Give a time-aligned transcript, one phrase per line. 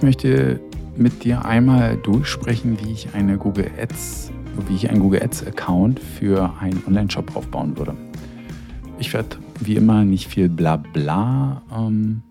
[0.00, 0.58] Ich möchte
[0.96, 4.32] mit dir einmal durchsprechen, wie ich eine Google Ads,
[4.66, 7.94] wie ich einen Google Ads Account für einen Online-Shop aufbauen würde.
[8.98, 12.22] Ich werde wie immer nicht viel Blabla ähm,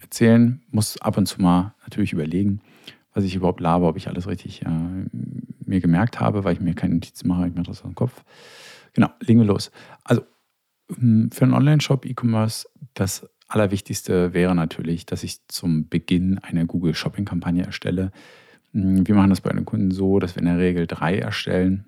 [0.00, 2.60] erzählen, muss ab und zu mal natürlich überlegen,
[3.14, 4.68] was ich überhaupt laber, ob ich alles richtig äh,
[5.64, 8.24] mir gemerkt habe, weil ich mir keine Notizen mache, ich mache das aus dem Kopf.
[8.94, 9.70] Genau, legen wir los.
[10.02, 10.22] Also
[10.88, 17.64] für einen Online-Shop, E-Commerce, das Allerwichtigste wäre natürlich, dass ich zum Beginn eine Google Shopping-Kampagne
[17.64, 18.10] erstelle.
[18.72, 21.84] Hm, wir machen das bei den Kunden so, dass wir in der Regel drei erstellen,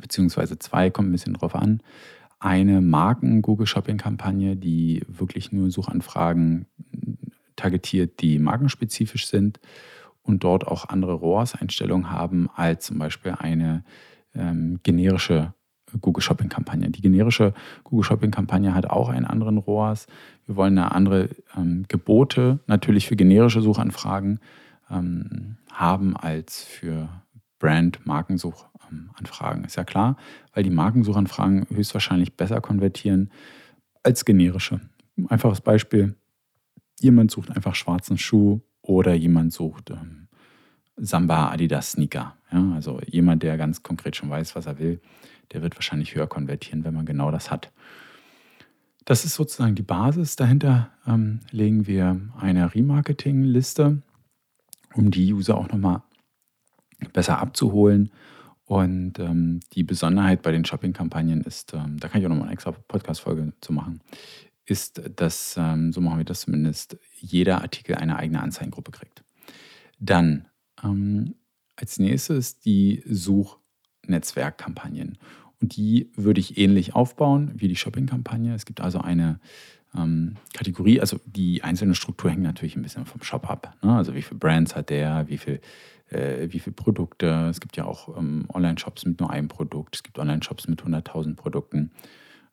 [0.00, 1.82] beziehungsweise zwei, kommt ein bisschen drauf an.
[2.38, 6.66] Eine Marken-Google Shopping-Kampagne, die wirklich nur Suchanfragen
[7.56, 9.60] targetiert, die markenspezifisch sind
[10.22, 13.84] und dort auch andere ROAS-Einstellungen haben als zum Beispiel eine
[14.34, 15.54] ähm, generische
[16.00, 16.90] Google Shopping Kampagne.
[16.90, 20.06] Die generische Google Shopping Kampagne hat auch einen anderen ROAS.
[20.46, 24.40] Wir wollen eine andere ähm, Gebote natürlich für generische Suchanfragen
[24.90, 27.08] ähm, haben als für
[27.58, 29.64] Brand-Markensuchanfragen.
[29.64, 30.16] Ist ja klar,
[30.52, 33.30] weil die Markensuchanfragen höchstwahrscheinlich besser konvertieren
[34.02, 34.80] als generische.
[35.28, 36.16] Einfaches Beispiel:
[37.00, 40.28] Jemand sucht einfach schwarzen Schuh oder jemand sucht ähm,
[41.04, 42.36] Samba Adidas Sneaker.
[42.52, 45.00] Ja, also jemand, der ganz konkret schon weiß, was er will,
[45.52, 47.72] der wird wahrscheinlich höher konvertieren, wenn man genau das hat.
[49.04, 50.36] Das ist sozusagen die Basis.
[50.36, 54.00] Dahinter ähm, legen wir eine Remarketing-Liste,
[54.94, 56.02] um die User auch nochmal
[57.12, 58.12] besser abzuholen.
[58.64, 62.52] Und ähm, die Besonderheit bei den Shopping-Kampagnen ist, ähm, da kann ich auch nochmal eine
[62.52, 64.00] extra Podcast-Folge zu machen,
[64.66, 69.24] ist, dass, ähm, so machen wir das zumindest, jeder Artikel eine eigene Anzeigengruppe kriegt.
[69.98, 70.46] Dann
[70.82, 71.34] ähm,
[71.76, 75.18] als nächstes die Suchnetzwerkkampagnen.
[75.60, 78.54] Und die würde ich ähnlich aufbauen wie die Shopping-Kampagne.
[78.54, 79.38] Es gibt also eine
[79.96, 83.76] ähm, Kategorie, also die einzelne Struktur hängt natürlich ein bisschen vom Shop ab.
[83.82, 83.94] Ne?
[83.94, 85.60] Also wie viele Brands hat der, wie viel
[86.12, 87.48] äh, wie viele Produkte.
[87.50, 89.96] Es gibt ja auch ähm, Online-Shops mit nur einem Produkt.
[89.96, 91.90] Es gibt Online-Shops mit 100.000 Produkten.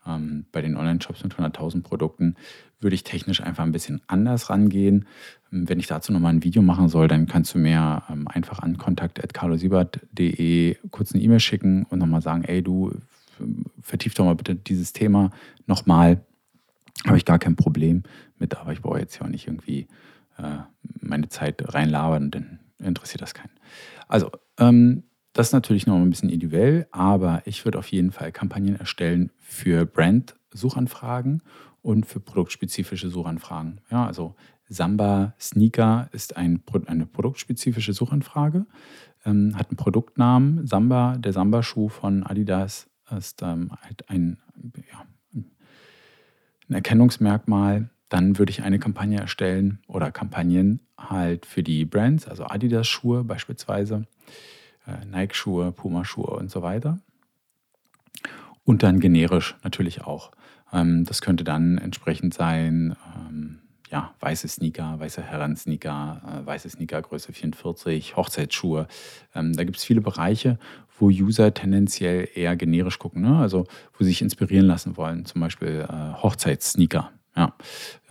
[0.05, 2.35] Ähm, bei den Online-Shops mit 100.000 Produkten
[2.79, 5.05] würde ich technisch einfach ein bisschen anders rangehen.
[5.51, 8.59] Ähm, wenn ich dazu nochmal ein Video machen soll, dann kannst du mir ähm, einfach
[8.59, 12.91] an kontakt.carlosiebert.de kurz eine E-Mail schicken und nochmal sagen, ey du,
[13.81, 15.31] vertief doch mal bitte dieses Thema
[15.65, 16.23] nochmal.
[17.05, 18.03] Habe ich gar kein Problem
[18.37, 19.87] mit, aber ich brauche jetzt ja auch nicht irgendwie
[20.37, 20.57] äh,
[21.01, 23.51] meine Zeit reinlabern, dann interessiert das keinen.
[24.07, 25.03] Also, ähm,
[25.39, 29.31] das ist natürlich noch ein bisschen individuell, aber ich würde auf jeden Fall Kampagnen erstellen
[29.37, 31.43] für Brand-Suchanfragen
[31.81, 33.79] und für produktspezifische Suchanfragen.
[33.89, 34.35] Ja, also
[34.67, 38.65] Samba Sneaker ist ein, eine produktspezifische Suchanfrage,
[39.23, 40.67] ähm, hat einen Produktnamen.
[40.67, 44.39] Samba, der Samba-Schuh von Adidas, ist ähm, halt ein,
[44.91, 47.89] ja, ein Erkennungsmerkmal.
[48.09, 54.05] Dann würde ich eine Kampagne erstellen oder Kampagnen halt für die Brands, also Adidas-Schuhe beispielsweise
[55.05, 56.99] Nike-Schuhe, Puma-Schuhe und so weiter.
[58.63, 60.31] Und dann generisch natürlich auch.
[60.71, 67.01] Ähm, das könnte dann entsprechend sein, ähm, ja, weiße Sneaker, weiße Herren-Sneaker, äh, weiße Sneaker
[67.01, 68.87] Größe 44, Hochzeitsschuhe.
[69.33, 70.59] Ähm, da gibt es viele Bereiche,
[70.99, 73.37] wo User tendenziell eher generisch gucken, ne?
[73.37, 77.11] also wo sie sich inspirieren lassen wollen, zum Beispiel äh, Hochzeitssneaker.
[77.39, 77.53] Ja,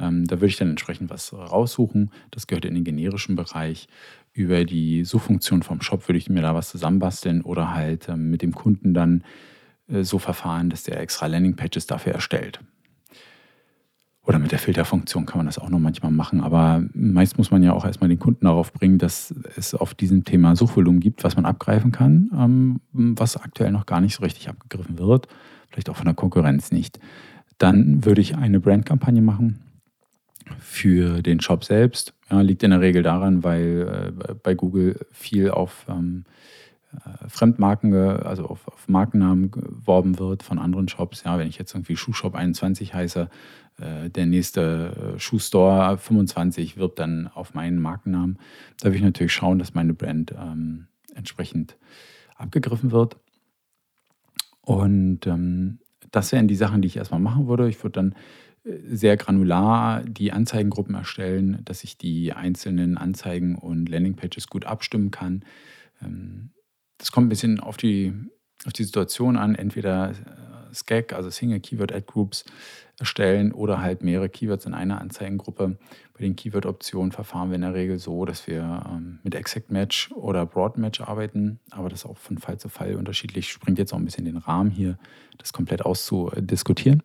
[0.01, 2.11] ähm, da würde ich dann entsprechend was raussuchen.
[2.31, 3.87] Das gehört in den generischen Bereich
[4.33, 8.41] über die Suchfunktion vom Shop würde ich mir da was zusammenbasteln oder halt ähm, mit
[8.41, 9.25] dem Kunden dann
[9.89, 12.61] äh, so verfahren, dass der extra Landingpages dafür erstellt.
[14.25, 17.63] Oder mit der Filterfunktion kann man das auch noch manchmal machen, aber meist muss man
[17.63, 21.37] ja auch erstmal den Kunden darauf bringen, dass es auf diesem Thema Suchvolumen gibt, was
[21.37, 25.29] man abgreifen kann, ähm, was aktuell noch gar nicht so richtig abgegriffen wird,
[25.69, 26.99] vielleicht auch von der Konkurrenz nicht.
[27.59, 29.61] Dann würde ich eine Brandkampagne machen
[30.61, 32.15] für den Shop selbst.
[32.31, 36.25] Ja, liegt in der Regel daran, weil äh, bei Google viel auf ähm,
[36.93, 41.25] äh, Fremdmarken, also auf, auf, Markennamen geworben wird von anderen Shops.
[41.25, 43.29] Ja, wenn ich jetzt irgendwie Schuhshop 21 heiße,
[43.79, 48.39] äh, der nächste äh, Schuhstore 25 wirbt dann auf meinen Markennamen.
[48.81, 51.77] Da will ich natürlich schauen, dass meine Brand ähm, entsprechend
[52.37, 53.17] abgegriffen wird.
[54.63, 55.79] Und ähm,
[56.11, 57.69] das wären die Sachen, die ich erstmal machen würde.
[57.69, 58.15] Ich würde dann
[58.65, 65.45] sehr granular die Anzeigengruppen erstellen, dass ich die einzelnen Anzeigen und Landingpages gut abstimmen kann.
[66.03, 66.51] Ähm,
[66.99, 68.13] das kommt ein bisschen auf die,
[68.67, 70.15] auf die Situation an, entweder äh,
[70.73, 72.45] SCAG, also Single Keyword Ad Groups,
[72.99, 75.79] erstellen oder halt mehrere Keywords in einer Anzeigengruppe.
[76.15, 80.11] Bei den Keyword-Optionen verfahren wir in der Regel so, dass wir ähm, mit Exact Match
[80.13, 83.51] oder Broad Match arbeiten, aber das ist auch von Fall zu Fall unterschiedlich.
[83.51, 84.99] Springt jetzt auch ein bisschen den Rahmen hier,
[85.39, 87.03] das komplett auszudiskutieren.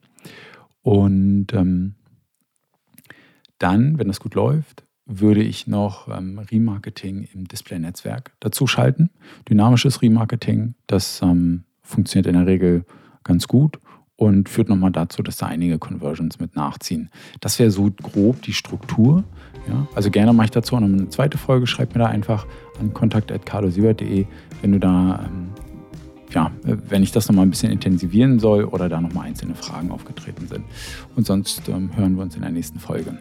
[0.82, 1.96] Und ähm,
[3.60, 9.10] dann, wenn das gut läuft, würde ich noch ähm, Remarketing im Display-Netzwerk dazu schalten.
[9.50, 12.86] Dynamisches Remarketing, das ähm, funktioniert in der Regel
[13.24, 13.80] ganz gut
[14.16, 17.10] und führt nochmal dazu, dass da einige Conversions mit nachziehen.
[17.42, 19.24] Das wäre so grob die Struktur.
[19.68, 19.88] Ja?
[19.96, 21.68] Also gerne mache ich dazu noch eine zweite Folge.
[21.68, 22.46] Schreib mir da einfach
[22.80, 24.26] an kontakt.carlosiebert.de,
[24.62, 25.50] wenn du da, ähm,
[26.32, 30.48] ja, wenn ich das nochmal ein bisschen intensivieren soll oder da nochmal einzelne Fragen aufgetreten
[30.48, 30.64] sind.
[31.16, 33.18] Und sonst ähm, hören wir uns in der nächsten Folge.